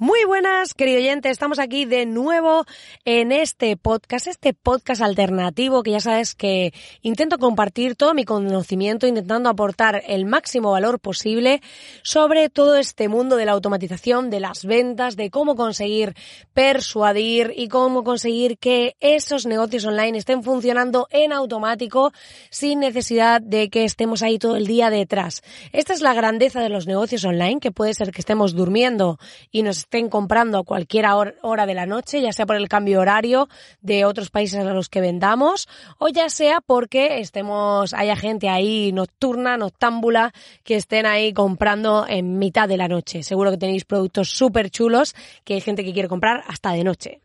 [0.00, 1.28] Muy buenas, querido oyente.
[1.28, 2.64] Estamos aquí de nuevo
[3.04, 9.08] en este podcast, este podcast alternativo que ya sabes que intento compartir todo mi conocimiento,
[9.08, 11.62] intentando aportar el máximo valor posible
[12.04, 16.14] sobre todo este mundo de la automatización, de las ventas, de cómo conseguir
[16.54, 22.12] persuadir y cómo conseguir que esos negocios online estén funcionando en automático
[22.50, 25.42] sin necesidad de que estemos ahí todo el día detrás.
[25.72, 29.18] Esta es la grandeza de los negocios online, que puede ser que estemos durmiendo
[29.50, 31.06] y nos estén comprando a cualquier
[31.40, 33.48] hora de la noche, ya sea por el cambio horario
[33.80, 38.92] de otros países a los que vendamos, o ya sea porque estemos, haya gente ahí
[38.92, 43.22] nocturna, noctámbula, que estén ahí comprando en mitad de la noche.
[43.22, 45.14] Seguro que tenéis productos súper chulos
[45.44, 47.22] que hay gente que quiere comprar hasta de noche.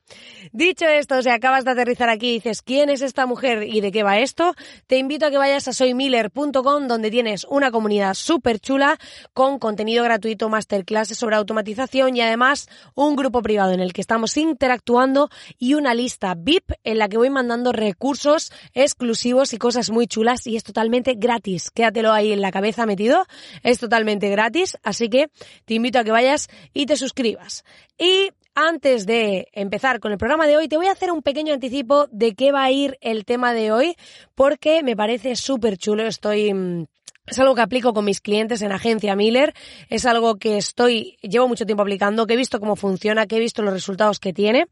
[0.52, 3.92] Dicho esto, si acabas de aterrizar aquí y dices, ¿quién es esta mujer y de
[3.92, 4.54] qué va esto?
[4.88, 9.00] Te invito a que vayas a soymiller.com donde tienes una comunidad súper chula
[9.34, 14.36] con contenido gratuito, masterclasses sobre automatización y además un grupo privado en el que estamos
[14.38, 20.08] interactuando y una lista VIP en la que voy mandando recursos exclusivos y cosas muy
[20.08, 21.72] chulas y es totalmente gratis.
[21.72, 23.26] Quédatelo ahí en la cabeza metido,
[23.64, 25.30] es totalmente gratis, así que
[25.66, 27.64] te invito a que vayas y te suscribas.
[27.98, 31.54] Y antes de empezar con el programa de hoy, te voy a hacer un pequeño
[31.54, 33.96] anticipo de qué va a ir el tema de hoy,
[34.36, 36.04] porque me parece súper chulo.
[36.04, 36.86] Estoy mm,
[37.26, 39.54] es algo que aplico con mis clientes en agencia Miller,
[39.90, 43.40] es algo que estoy, llevo mucho tiempo aplicando, que he visto cómo funciona, que he
[43.40, 44.68] visto los resultados que tiene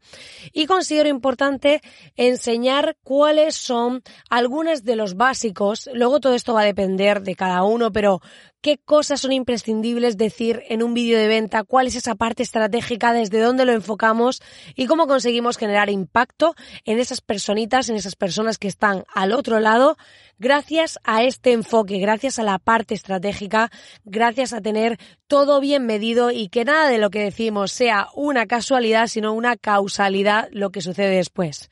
[0.52, 1.80] y considero importante
[2.16, 5.88] enseñar cuáles son algunos de los básicos.
[5.94, 8.20] Luego todo esto va a depender de cada uno, pero
[8.62, 13.12] qué cosas son imprescindibles decir en un vídeo de venta, cuál es esa parte estratégica,
[13.12, 14.40] desde dónde lo enfocamos
[14.76, 19.58] y cómo conseguimos generar impacto en esas personitas, en esas personas que están al otro
[19.58, 19.96] lado,
[20.42, 23.70] gracias a este enfoque, gracias a la parte estratégica,
[24.04, 24.98] gracias a tener
[25.28, 29.56] todo bien medido y que nada de lo que decimos sea una casualidad, sino una
[29.56, 31.70] causalidad lo que sucede después.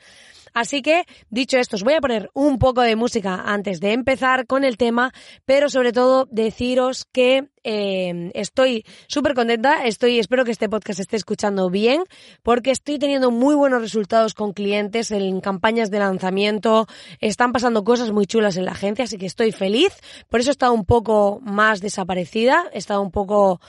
[0.54, 4.47] Así que, dicho esto, os voy a poner un poco de música antes de empezar
[4.47, 5.12] con el tema,
[5.44, 11.16] pero sobre todo deciros que eh, estoy súper contenta, estoy, espero que este podcast esté
[11.16, 12.04] escuchando bien,
[12.43, 16.87] porque estoy teniendo muy buenos resultados con clientes en campañas de lanzamiento,
[17.20, 19.93] están pasando cosas muy chulas en la agencia, así que estoy feliz,
[20.28, 23.60] por eso he estado un poco más desaparecida, he estado un poco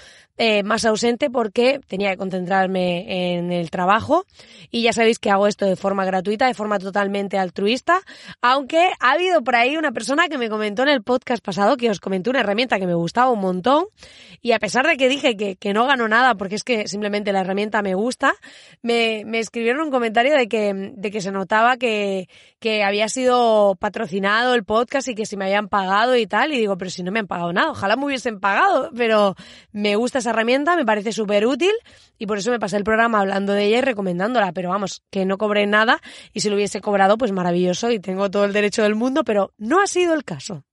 [0.44, 4.26] eh, más ausente porque tenía que concentrarme en el trabajo.
[4.72, 8.00] Y ya sabéis que hago esto de forma gratuita, de forma totalmente altruista,
[8.42, 11.92] aunque ha habido por ahí una persona que me comentó en el podcast pasado que
[11.92, 13.81] os comenté una herramienta que me gustaba un montón
[14.42, 17.32] y a pesar de que dije que, que no gano nada porque es que simplemente
[17.32, 18.34] la herramienta me gusta,
[18.82, 22.28] me, me escribieron un comentario de que, de que se notaba que,
[22.60, 26.54] que había sido patrocinado el podcast y que si me habían pagado y tal.
[26.54, 29.36] Y digo, pero si no me han pagado nada, ojalá me hubiesen pagado, pero
[29.72, 31.74] me gusta esa herramienta, me parece súper útil
[32.18, 35.26] y por eso me pasé el programa hablando de ella y recomendándola, pero vamos, que
[35.26, 36.02] no cobré nada
[36.34, 39.54] y si lo hubiese cobrado, pues maravilloso y tengo todo el derecho del mundo, pero
[39.58, 40.64] no ha sido el caso.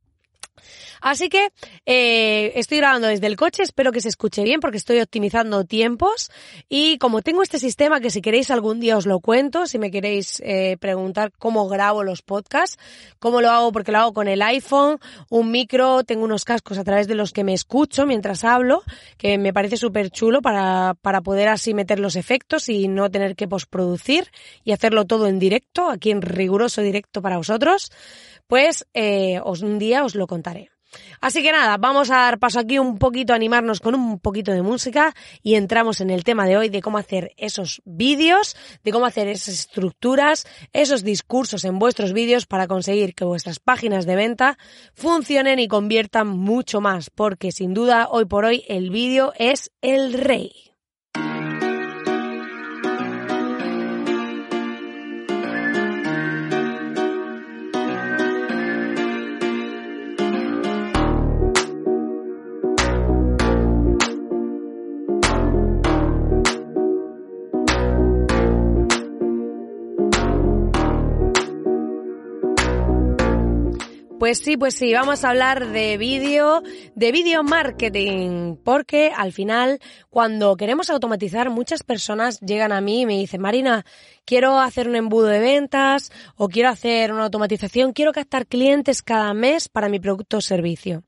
[1.01, 1.49] Así que
[1.87, 6.31] eh, estoy grabando desde el coche, espero que se escuche bien porque estoy optimizando tiempos
[6.69, 9.91] y como tengo este sistema que si queréis algún día os lo cuento, si me
[9.91, 12.79] queréis eh, preguntar cómo grabo los podcasts,
[13.19, 14.99] cómo lo hago porque lo hago con el iPhone,
[15.31, 18.83] un micro, tengo unos cascos a través de los que me escucho mientras hablo,
[19.17, 23.37] que me parece súper chulo para, para poder así meter los efectos y no tener
[23.37, 24.31] que postproducir
[24.65, 27.91] y hacerlo todo en directo, aquí en riguroso directo para vosotros,
[28.47, 30.71] pues eh, os, un día os lo contaré.
[31.21, 34.63] Así que nada, vamos a dar paso aquí un poquito, animarnos con un poquito de
[34.63, 39.07] música y entramos en el tema de hoy de cómo hacer esos vídeos, de cómo
[39.07, 44.59] hacer esas estructuras, esos discursos en vuestros vídeos para conseguir que vuestras páginas de venta
[44.95, 50.13] funcionen y conviertan mucho más, porque sin duda hoy por hoy el vídeo es el
[50.13, 50.68] rey.
[74.29, 76.63] Pues sí, pues sí, vamos a hablar de vídeo,
[76.95, 79.81] de vídeo marketing, porque al final
[80.11, 83.87] cuando queremos automatizar muchas personas llegan a mí y me dicen, Marina,
[84.27, 89.33] quiero hacer un embudo de ventas o quiero hacer una automatización, quiero captar clientes cada
[89.33, 91.05] mes para mi producto o servicio.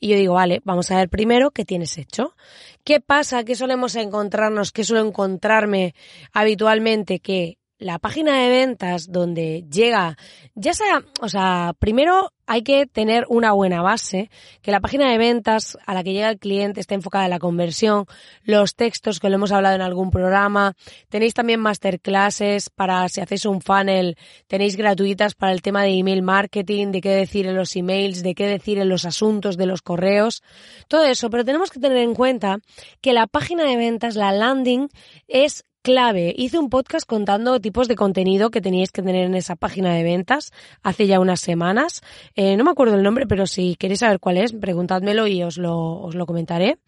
[0.00, 2.34] Y yo digo, vale, vamos a ver primero qué tienes hecho.
[2.82, 3.44] ¿Qué pasa?
[3.44, 4.72] ¿Qué solemos encontrarnos?
[4.72, 5.94] ¿Qué suelo encontrarme
[6.32, 7.20] habitualmente?
[7.20, 10.16] Que la página de ventas donde llega,
[10.54, 14.30] ya sea, o sea, primero hay que tener una buena base,
[14.62, 17.38] que la página de ventas a la que llega el cliente esté enfocada en la
[17.38, 18.06] conversión,
[18.42, 20.74] los textos que lo hemos hablado en algún programa,
[21.08, 24.16] tenéis también masterclasses para si hacéis un funnel,
[24.46, 28.34] tenéis gratuitas para el tema de email marketing, de qué decir en los emails, de
[28.34, 30.42] qué decir en los asuntos de los correos,
[30.86, 32.58] todo eso, pero tenemos que tener en cuenta
[33.00, 34.88] que la página de ventas, la landing,
[35.28, 36.34] es clave.
[36.34, 40.02] Hice un podcast contando tipos de contenido que teníais que tener en esa página de
[40.02, 40.50] ventas
[40.82, 42.00] hace ya unas semanas.
[42.34, 45.58] Eh, no me acuerdo el nombre, pero si queréis saber cuál es, preguntádmelo y os
[45.58, 46.78] lo, os lo comentaré.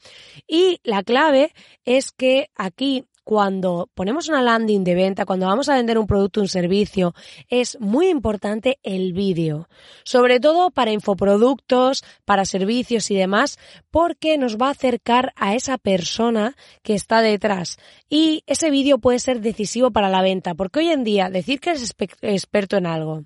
[0.49, 1.53] Y la clave
[1.85, 6.41] es que aquí cuando ponemos una landing de venta, cuando vamos a vender un producto
[6.41, 7.13] un servicio,
[7.49, 9.69] es muy importante el vídeo.
[10.05, 13.59] Sobre todo para infoproductos, para servicios y demás,
[13.91, 17.79] porque nos va a acercar a esa persona que está detrás.
[18.09, 21.71] Y ese vídeo puede ser decisivo para la venta, porque hoy en día decir que
[21.71, 23.25] eres experto en algo,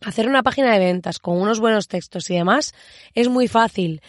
[0.00, 2.74] hacer una página de ventas con unos buenos textos y demás
[3.14, 4.02] es muy fácil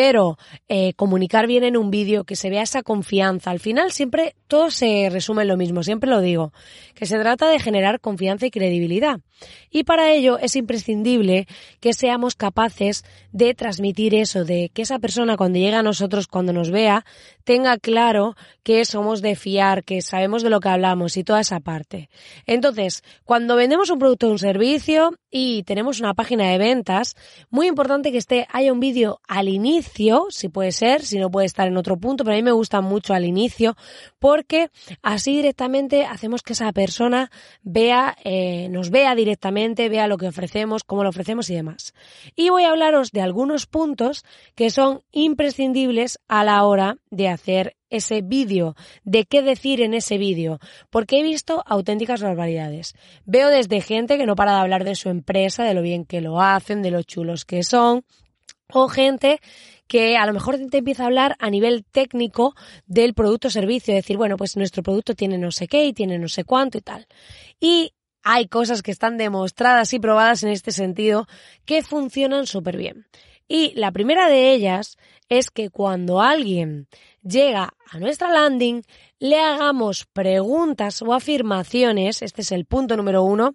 [0.00, 3.50] pero eh, comunicar bien en un vídeo, que se vea esa confianza.
[3.50, 6.52] Al final siempre todo se resume en lo mismo, siempre lo digo,
[6.94, 9.18] que se trata de generar confianza y credibilidad.
[9.70, 11.48] Y para ello es imprescindible
[11.80, 16.52] que seamos capaces de transmitir eso, de que esa persona cuando llega a nosotros, cuando
[16.52, 17.04] nos vea,
[17.42, 21.58] tenga claro que somos de fiar, que sabemos de lo que hablamos y toda esa
[21.58, 22.08] parte.
[22.46, 27.16] Entonces, cuando vendemos un producto o un servicio y tenemos una página de ventas,
[27.50, 29.87] muy importante que esté, haya un vídeo al inicio
[30.30, 32.80] si puede ser, si no puede estar en otro punto, pero a mí me gusta
[32.80, 33.76] mucho al inicio,
[34.18, 34.70] porque
[35.02, 37.30] así directamente hacemos que esa persona
[37.62, 41.94] vea, eh, nos vea directamente, vea lo que ofrecemos, cómo lo ofrecemos y demás.
[42.36, 44.24] Y voy a hablaros de algunos puntos
[44.54, 50.18] que son imprescindibles a la hora de hacer ese vídeo, de qué decir en ese
[50.18, 50.58] vídeo,
[50.90, 52.94] porque he visto auténticas barbaridades.
[53.24, 56.20] Veo desde gente que no para de hablar de su empresa, de lo bien que
[56.20, 58.04] lo hacen, de lo chulos que son,
[58.70, 59.40] o gente
[59.88, 62.54] que a lo mejor te empieza a hablar a nivel técnico
[62.86, 66.18] del producto o servicio, decir, bueno, pues nuestro producto tiene no sé qué y tiene
[66.18, 67.06] no sé cuánto y tal.
[67.58, 71.26] Y hay cosas que están demostradas y probadas en este sentido
[71.64, 73.06] que funcionan súper bien.
[73.48, 74.98] Y la primera de ellas
[75.30, 76.86] es que cuando alguien
[77.22, 78.82] llega a nuestra landing,
[79.18, 83.54] le hagamos preguntas o afirmaciones, este es el punto número uno,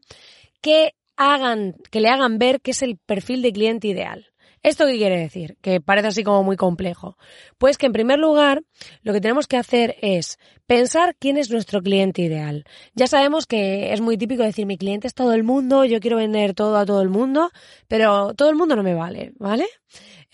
[0.61, 4.32] que hagan, que le hagan ver que es el perfil de cliente ideal.
[4.63, 5.57] ¿Esto qué quiere decir?
[5.61, 7.17] Que parece así como muy complejo.
[7.57, 8.63] Pues que en primer lugar
[9.01, 12.63] lo que tenemos que hacer es pensar quién es nuestro cliente ideal.
[12.95, 16.15] Ya sabemos que es muy típico decir mi cliente es todo el mundo, yo quiero
[16.15, 17.51] vender todo a todo el mundo,
[17.89, 19.65] pero todo el mundo no me vale, ¿vale?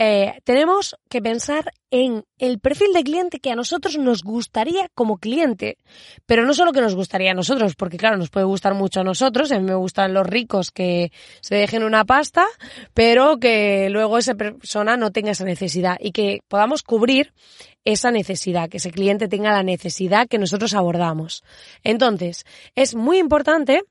[0.01, 5.18] Eh, tenemos que pensar en el perfil de cliente que a nosotros nos gustaría como
[5.18, 5.77] cliente,
[6.25, 9.03] pero no solo que nos gustaría a nosotros, porque claro, nos puede gustar mucho a
[9.03, 12.48] nosotros, a mí me gustan los ricos que se dejen una pasta,
[12.94, 17.34] pero que luego esa persona no tenga esa necesidad y que podamos cubrir
[17.84, 21.44] esa necesidad, que ese cliente tenga la necesidad que nosotros abordamos.
[21.84, 23.84] Entonces, es muy importante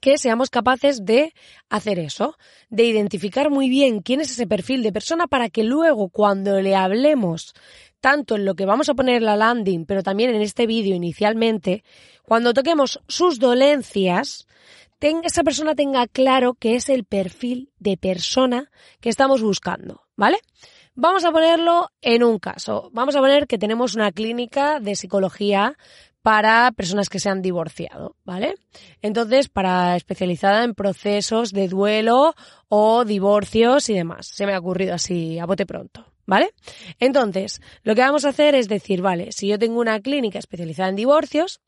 [0.00, 1.32] que seamos capaces de
[1.68, 2.36] hacer eso,
[2.68, 6.76] de identificar muy bien quién es ese perfil de persona para que luego cuando le
[6.76, 7.54] hablemos
[8.00, 10.94] tanto en lo que vamos a poner en la landing, pero también en este vídeo
[10.94, 11.84] inicialmente,
[12.22, 14.46] cuando toquemos sus dolencias,
[15.22, 18.70] esa persona tenga claro que es el perfil de persona
[19.00, 20.38] que estamos buscando, ¿vale?
[20.94, 22.90] Vamos a ponerlo en un caso.
[22.92, 25.76] Vamos a poner que tenemos una clínica de psicología
[26.24, 28.54] para personas que se han divorciado, ¿vale?
[29.02, 32.34] Entonces, para especializada en procesos de duelo
[32.68, 34.30] o divorcios y demás.
[34.32, 36.06] Se me ha ocurrido así a bote pronto.
[36.26, 36.54] ¿Vale?
[36.98, 40.88] Entonces, lo que vamos a hacer es decir, vale, si yo tengo una clínica especializada
[40.88, 41.60] en divorcios,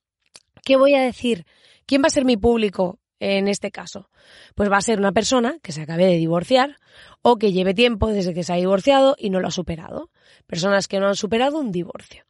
[0.64, 1.44] ¿qué voy a decir?
[1.84, 4.08] ¿Quién va a ser mi público en este caso?
[4.54, 6.78] Pues va a ser una persona que se acabe de divorciar
[7.20, 10.08] o que lleve tiempo desde que se ha divorciado y no lo ha superado.
[10.46, 12.24] Personas que no han superado un divorcio.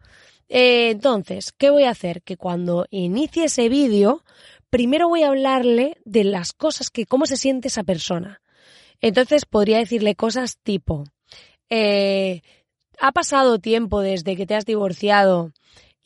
[0.48, 2.22] Eh, entonces, ¿qué voy a hacer?
[2.22, 4.24] Que cuando inicie ese vídeo,
[4.70, 8.40] primero voy a hablarle de las cosas que, cómo se siente esa persona.
[9.00, 11.04] Entonces podría decirle cosas tipo,
[11.68, 12.42] eh,
[12.98, 15.52] ha pasado tiempo desde que te has divorciado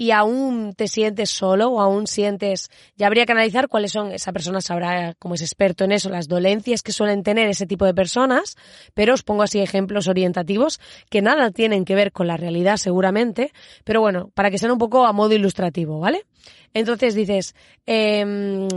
[0.00, 4.32] y aún te sientes solo o aún sientes, ya habría que analizar cuáles son, esa
[4.32, 7.92] persona sabrá como es experto en eso, las dolencias que suelen tener ese tipo de
[7.92, 8.56] personas,
[8.94, 10.80] pero os pongo así ejemplos orientativos
[11.10, 13.52] que nada tienen que ver con la realidad seguramente,
[13.84, 16.24] pero bueno, para que sean un poco a modo ilustrativo, ¿vale?
[16.72, 17.54] Entonces dices,
[17.84, 18.68] eh,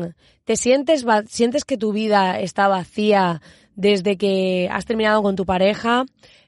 [0.44, 3.42] te sientes, sientes que tu vida está vacía
[3.76, 6.04] desde que has terminado con tu pareja,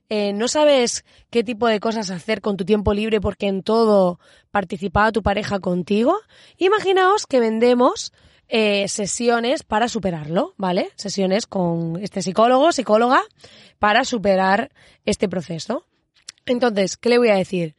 [0.09, 4.19] eh, no sabes qué tipo de cosas hacer con tu tiempo libre porque en todo
[4.51, 6.15] participaba tu pareja contigo,
[6.57, 8.13] imaginaos que vendemos
[8.47, 10.91] eh, sesiones para superarlo, ¿vale?
[10.95, 13.21] Sesiones con este psicólogo, psicóloga,
[13.79, 14.71] para superar
[15.05, 15.85] este proceso.
[16.45, 17.75] Entonces, ¿qué le voy a decir?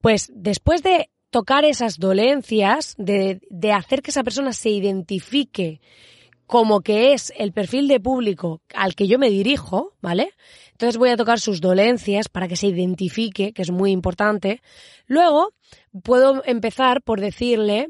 [0.00, 5.80] Pues después de tocar esas dolencias, de, de hacer que esa persona se identifique
[6.46, 10.32] como que es el perfil de público al que yo me dirijo, ¿vale?
[10.80, 14.62] Entonces voy a tocar sus dolencias para que se identifique, que es muy importante.
[15.06, 15.52] Luego
[16.02, 17.88] puedo empezar por decirle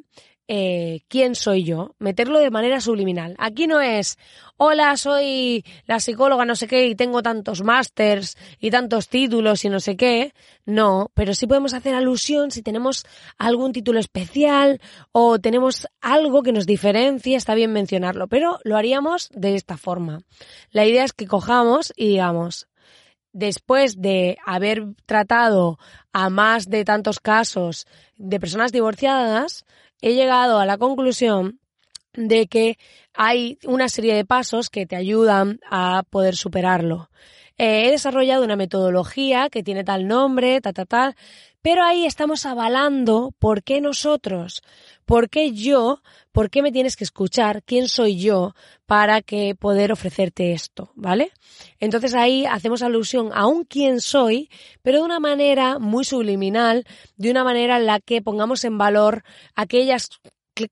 [0.49, 3.37] eh, quién soy yo, meterlo de manera subliminal.
[3.39, 4.19] Aquí no es,
[4.57, 9.69] hola, soy la psicóloga no sé qué y tengo tantos másters y tantos títulos y
[9.69, 10.35] no sé qué.
[10.67, 13.07] No, pero sí podemos hacer alusión si tenemos
[13.39, 14.81] algún título especial
[15.13, 20.23] o tenemos algo que nos diferencie, está bien mencionarlo, pero lo haríamos de esta forma.
[20.73, 22.67] La idea es que cojamos y digamos,
[23.33, 25.79] después de haber tratado
[26.13, 29.65] a más de tantos casos de personas divorciadas,
[30.01, 31.61] he llegado a la conclusión
[32.15, 32.79] de que
[33.15, 37.11] hay una serie de pasos que te ayudan a poder superarlo.
[37.57, 41.15] Eh, he desarrollado una metodología que tiene tal nombre, ta, ta, tal,
[41.63, 44.63] pero ahí estamos avalando por qué nosotros,
[45.11, 48.55] por qué yo, por qué me tienes que escuchar, quién soy yo
[48.87, 51.33] para que poder ofrecerte esto, ¿vale?
[51.81, 54.49] Entonces ahí hacemos alusión a un quién soy,
[54.83, 56.85] pero de una manera muy subliminal,
[57.17, 59.25] de una manera en la que pongamos en valor
[59.57, 60.11] aquellas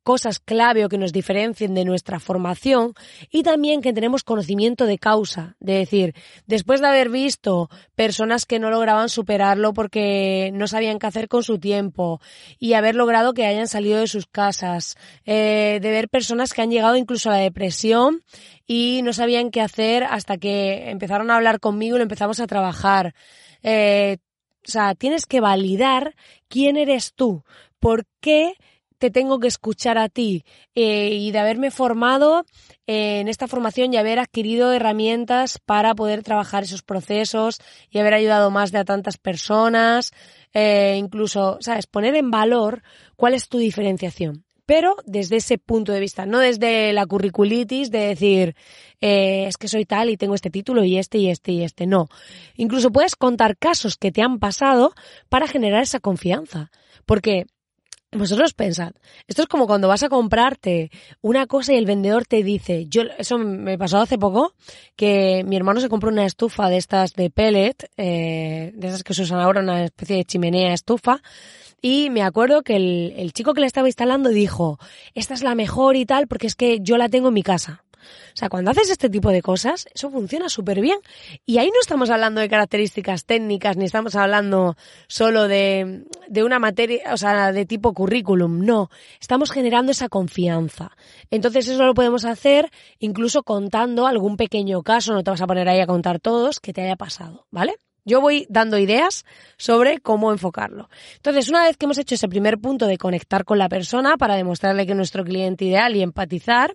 [0.03, 2.95] cosas clave o que nos diferencien de nuestra formación
[3.31, 6.15] y también que tenemos conocimiento de causa, de decir,
[6.47, 11.43] después de haber visto personas que no lograban superarlo porque no sabían qué hacer con
[11.43, 12.21] su tiempo
[12.59, 16.71] y haber logrado que hayan salido de sus casas, eh, de ver personas que han
[16.71, 18.23] llegado incluso a la depresión
[18.67, 22.47] y no sabían qué hacer hasta que empezaron a hablar conmigo y lo empezamos a
[22.47, 23.15] trabajar.
[23.63, 24.19] Eh,
[24.67, 26.15] o sea, tienes que validar
[26.49, 27.43] quién eres tú,
[27.79, 28.55] por qué
[28.99, 32.45] te tengo que escuchar a ti eh, y de haberme formado
[32.87, 37.59] eh, en esta formación y haber adquirido herramientas para poder trabajar esos procesos
[37.91, 40.13] y haber ayudado más de a tantas personas,
[40.53, 41.87] eh, incluso, ¿sabes?
[41.87, 42.83] Poner en valor
[43.17, 44.45] cuál es tu diferenciación.
[44.67, 48.55] Pero desde ese punto de vista, no desde la curriculitis de decir,
[49.01, 51.87] es que soy tal y tengo este título y este y este y este.
[51.87, 52.09] No.
[52.55, 54.93] Incluso puedes contar casos que te han pasado
[55.31, 56.71] para generar esa confianza.
[57.07, 57.47] Porque
[58.13, 58.93] vosotros pensad,
[59.27, 63.03] esto es como cuando vas a comprarte una cosa y el vendedor te dice, yo,
[63.19, 64.55] eso me pasó hace poco,
[64.97, 69.15] que mi hermano se compró una estufa de estas de pellet, eh, de esas que
[69.15, 71.21] se usan ahora, una especie de chimenea estufa,
[71.83, 74.79] y me acuerdo que el, el chico que la estaba instalando dijo,
[75.15, 77.85] esta es la mejor y tal, porque es que yo la tengo en mi casa.
[78.35, 80.99] O sea, cuando haces este tipo de cosas, eso funciona súper bien.
[81.47, 86.59] Y ahí no estamos hablando de características técnicas, ni estamos hablando solo de, de una
[86.59, 88.65] materia, o sea, de tipo currículum.
[88.65, 90.97] No, estamos generando esa confianza.
[91.31, 95.69] Entonces eso lo podemos hacer incluso contando algún pequeño caso, no te vas a poner
[95.69, 97.77] ahí a contar todos, que te haya pasado, ¿vale?
[98.09, 99.27] Yo voy dando ideas
[99.59, 100.89] sobre cómo enfocarlo.
[101.17, 104.35] Entonces, una vez que hemos hecho ese primer punto de conectar con la persona para
[104.35, 106.75] demostrarle que es nuestro cliente ideal y empatizar,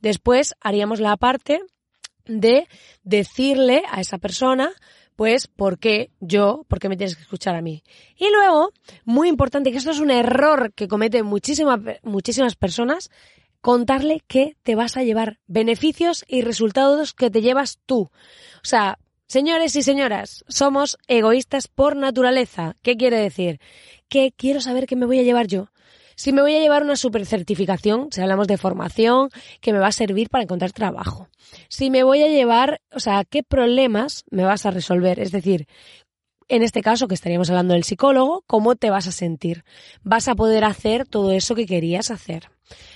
[0.00, 1.60] después haríamos la parte
[2.24, 2.66] de
[3.02, 4.72] decirle a esa persona
[5.20, 6.64] pues, ¿por qué yo?
[6.66, 7.82] ¿Por qué me tienes que escuchar a mí?
[8.16, 8.72] Y luego,
[9.04, 13.10] muy importante, que esto es un error que cometen muchísimas, personas,
[13.60, 18.04] contarle que te vas a llevar beneficios y resultados que te llevas tú.
[18.04, 18.10] O
[18.62, 18.98] sea,
[19.30, 22.74] Señores y señoras, somos egoístas por naturaleza.
[22.82, 23.60] ¿Qué quiere decir?
[24.08, 25.68] Que quiero saber qué me voy a llevar yo.
[26.16, 29.86] Si me voy a llevar una super certificación, si hablamos de formación, que me va
[29.86, 31.28] a servir para encontrar trabajo.
[31.68, 35.20] Si me voy a llevar, o sea, ¿qué problemas me vas a resolver?
[35.20, 35.68] Es decir,
[36.48, 39.62] en este caso que estaríamos hablando del psicólogo, ¿cómo te vas a sentir?
[40.02, 42.50] ¿Vas a poder hacer todo eso que querías hacer?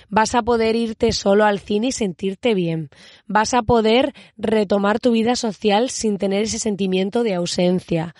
[0.09, 2.89] Vas a poder irte solo al cine y sentirte bien.
[3.27, 8.15] Vas a poder retomar tu vida social sin tener ese sentimiento de ausencia.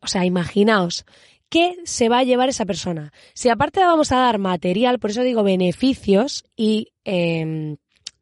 [0.00, 1.04] O sea, imaginaos,
[1.48, 3.12] ¿qué se va a llevar esa persona?
[3.34, 7.76] Si aparte vamos a dar material, por eso digo beneficios y eh,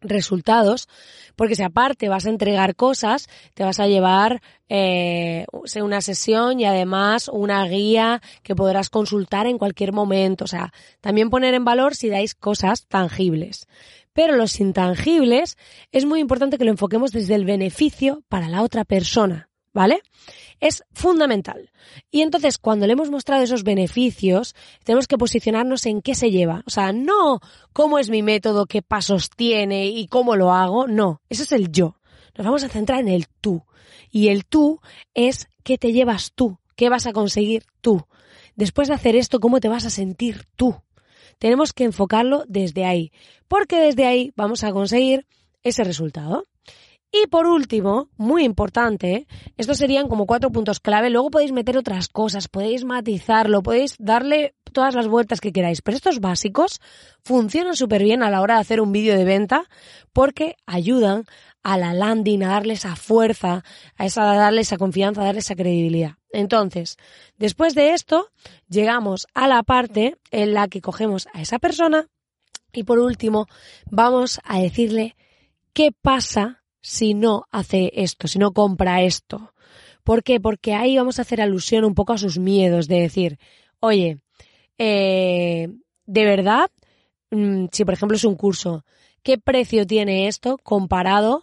[0.08, 0.88] resultados,
[1.36, 5.46] porque si aparte vas a entregar cosas, te vas a llevar eh,
[5.80, 10.44] una sesión y además una guía que podrás consultar en cualquier momento.
[10.44, 13.66] O sea, también poner en valor si dais cosas tangibles.
[14.12, 15.58] Pero los intangibles
[15.92, 19.46] es muy importante que lo enfoquemos desde el beneficio para la otra persona.
[19.76, 20.00] ¿Vale?
[20.59, 21.71] Es fundamental.
[22.11, 24.54] Y entonces, cuando le hemos mostrado esos beneficios,
[24.85, 26.62] tenemos que posicionarnos en qué se lleva.
[26.66, 27.40] O sea, no
[27.75, 30.87] cómo es mi método, qué pasos tiene y cómo lo hago.
[30.87, 31.99] No, eso es el yo.
[32.38, 33.64] Nos vamos a centrar en el tú.
[34.11, 34.80] Y el tú
[35.12, 38.06] es qué te llevas tú, qué vas a conseguir tú.
[38.54, 40.75] Después de hacer esto, cómo te vas a sentir tú.
[41.38, 43.12] Tenemos que enfocarlo desde ahí,
[43.47, 45.26] porque desde ahí vamos a conseguir
[45.62, 46.45] ese resultado.
[47.12, 51.08] Y por último, muy importante, estos serían como cuatro puntos clave.
[51.08, 55.80] Luego podéis meter otras cosas, podéis matizarlo, podéis darle todas las vueltas que queráis.
[55.82, 56.80] Pero estos básicos
[57.25, 59.64] funcionan súper bien a la hora de hacer un vídeo de venta
[60.12, 61.25] porque ayudan
[61.62, 63.64] a la landing a darle esa fuerza,
[63.96, 66.16] a, esa, darle esa confianza, a darle esa credibilidad.
[66.30, 66.96] Entonces,
[67.38, 68.28] después de esto,
[68.68, 72.08] llegamos a la parte en la que cogemos a esa persona
[72.72, 73.46] y por último,
[73.90, 75.16] vamos a decirle
[75.72, 79.52] qué pasa si no hace esto, si no compra esto.
[80.05, 80.38] ¿Por qué?
[80.38, 83.40] Porque ahí vamos a hacer alusión un poco a sus miedos de decir,
[83.81, 84.21] oye,
[84.78, 85.69] eh,
[86.05, 86.71] de verdad,
[87.33, 88.85] mm, si por ejemplo es un curso,
[89.25, 91.43] ¿qué precio tiene esto comparado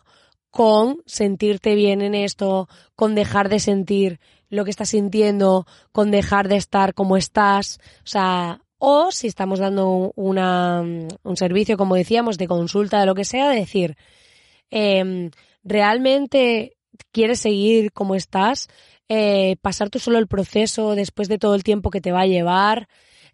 [0.50, 6.48] con sentirte bien en esto, con dejar de sentir lo que estás sintiendo, con dejar
[6.48, 7.80] de estar como estás?
[7.98, 13.16] O sea, o si estamos dando una, un servicio, como decíamos, de consulta, de lo
[13.16, 13.98] que sea, decir,
[14.74, 15.30] eh,
[15.64, 16.78] realmente
[17.12, 18.70] quieres seguir como estás,
[19.08, 22.28] eh, pasar tú solo el proceso después de todo el tiempo que te va a
[22.28, 22.88] llevar,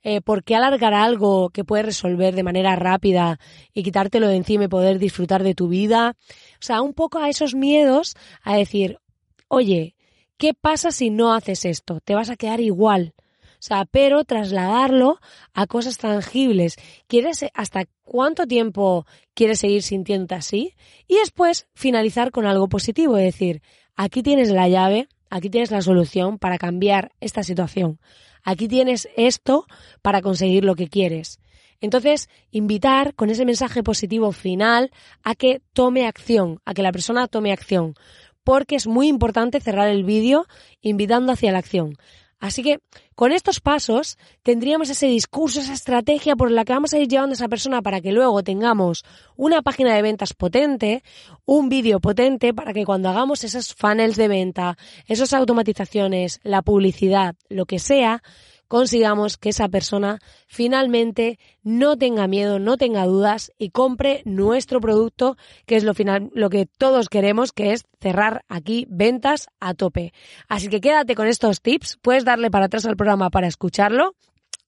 [0.03, 3.39] eh, ¿por qué alargar algo que puedes resolver de manera rápida
[3.73, 6.17] y quitártelo de encima y poder disfrutar de tu vida?
[6.55, 8.99] O sea, un poco a esos miedos a decir,
[9.47, 9.95] oye,
[10.37, 12.01] ¿qué pasa si no haces esto?
[12.01, 13.13] Te vas a quedar igual.
[13.59, 15.19] Sea, pero trasladarlo
[15.53, 16.77] a cosas tangibles.
[17.07, 20.75] ¿Quieres hasta cuánto tiempo quieres seguir sintiendo así?
[21.07, 23.61] Y después finalizar con algo positivo, es decir,
[23.95, 27.99] aquí tienes la llave, aquí tienes la solución para cambiar esta situación.
[28.43, 29.65] Aquí tienes esto
[30.01, 31.39] para conseguir lo que quieres.
[31.81, 34.91] Entonces, invitar con ese mensaje positivo final
[35.23, 37.95] a que tome acción, a que la persona tome acción,
[38.43, 40.45] porque es muy importante cerrar el vídeo
[40.81, 41.97] invitando hacia la acción.
[42.39, 42.79] Así que
[43.15, 47.33] con estos pasos tendríamos ese discurso, esa estrategia por la que vamos a ir llevando
[47.33, 49.03] a esa persona para que luego tengamos
[49.35, 51.03] una página de ventas potente,
[51.45, 57.35] un vídeo potente para que cuando hagamos esos funnels de venta, esas automatizaciones, la publicidad,
[57.49, 58.23] lo que sea,
[58.69, 65.35] consigamos que esa persona finalmente no tenga miedo, no tenga dudas y compre nuestro producto,
[65.65, 70.13] que es lo final, lo que todos queremos, que es cerrar aquí ventas a tope.
[70.47, 74.15] Así que quédate con estos tips, puedes darle para atrás al programa para escucharlo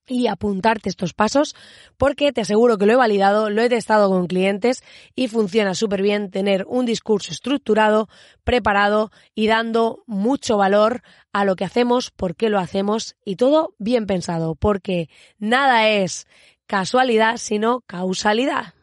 [0.08, 1.56] y apuntarte estos pasos
[1.98, 4.84] porque te aseguro que lo he validado, lo he testado con clientes
[5.16, 8.10] y funciona súper bien tener un discurso estructurado,
[8.44, 11.02] preparado y dando mucho valor
[11.34, 15.10] a lo que hacemos, por qué lo hacemos y todo bien pensado porque
[15.40, 16.28] nada es
[16.68, 18.74] casualidad sino causalidad.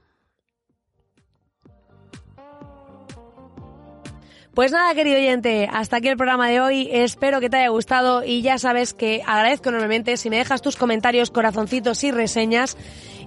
[4.59, 6.89] Pues nada, querido oyente, hasta aquí el programa de hoy.
[6.91, 10.75] Espero que te haya gustado y ya sabes que agradezco enormemente si me dejas tus
[10.75, 12.77] comentarios, corazoncitos y reseñas.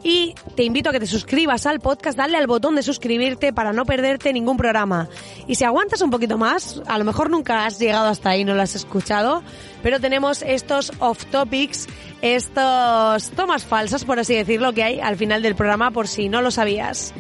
[0.03, 3.71] Y te invito a que te suscribas al podcast, dale al botón de suscribirte para
[3.71, 5.07] no perderte ningún programa.
[5.47, 8.53] Y si aguantas un poquito más, a lo mejor nunca has llegado hasta ahí, no
[8.53, 9.41] lo has escuchado,
[9.81, 11.87] pero tenemos estos off topics,
[12.21, 16.41] estos tomas falsas, por así decirlo, que hay al final del programa, por si no
[16.41, 17.13] lo sabías.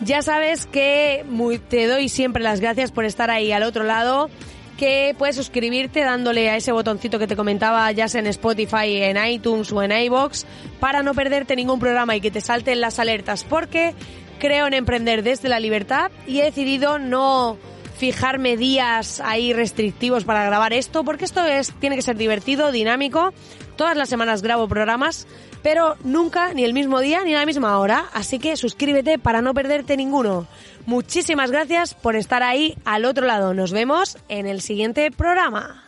[0.00, 1.24] Ya sabes que
[1.68, 4.30] te doy siempre las gracias por estar ahí al otro lado
[4.76, 9.16] que puedes suscribirte dándole a ese botoncito que te comentaba ya sea en Spotify, en
[9.26, 10.46] iTunes o en iBox
[10.78, 13.94] para no perderte ningún programa y que te salten las alertas porque
[14.38, 17.58] creo en emprender desde la libertad y he decidido no
[17.96, 23.32] fijarme días ahí restrictivos para grabar esto porque esto es tiene que ser divertido, dinámico.
[23.74, 25.26] Todas las semanas grabo programas
[25.62, 29.42] pero nunca ni el mismo día ni a la misma hora, así que suscríbete para
[29.42, 30.46] no perderte ninguno.
[30.86, 33.54] Muchísimas gracias por estar ahí al otro lado.
[33.54, 35.84] Nos vemos en el siguiente programa.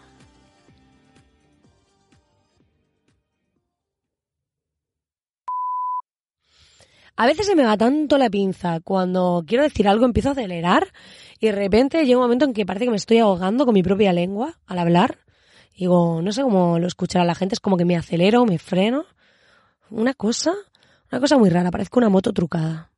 [7.20, 8.80] A veces se me va tanto la pinza.
[8.80, 10.88] Cuando quiero decir algo empiezo a acelerar
[11.38, 13.82] y de repente llega un momento en que parece que me estoy ahogando con mi
[13.82, 15.18] propia lengua al hablar.
[15.76, 19.04] Digo, no sé cómo lo escuchará la gente, es como que me acelero, me freno.
[19.90, 20.54] Una cosa,
[21.10, 22.92] una cosa muy rara, parezco una moto trucada.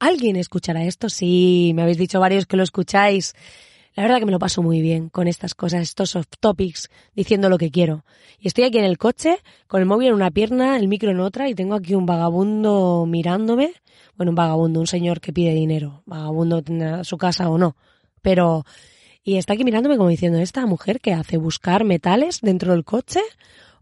[0.00, 1.08] ¿Alguien escuchará esto?
[1.08, 3.34] Sí, me habéis dicho varios que lo escucháis.
[3.94, 7.48] La verdad que me lo paso muy bien con estas cosas, estos soft topics, diciendo
[7.48, 8.04] lo que quiero.
[8.38, 11.20] Y estoy aquí en el coche, con el móvil en una pierna, el micro en
[11.20, 13.72] otra, y tengo aquí un vagabundo mirándome.
[14.16, 16.02] Bueno, un vagabundo, un señor que pide dinero.
[16.06, 17.76] Vagabundo tendrá su casa o no.
[18.22, 18.64] Pero,
[19.22, 21.36] y está aquí mirándome como diciendo, ¿esta mujer qué hace?
[21.36, 23.20] ¿Buscar metales dentro del coche?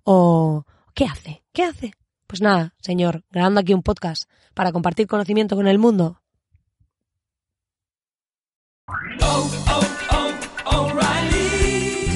[0.04, 1.42] ¿O qué hace?
[1.52, 1.92] ¿Qué hace?
[2.26, 6.20] Pues nada, señor, grabando aquí un podcast para compartir conocimiento con el mundo.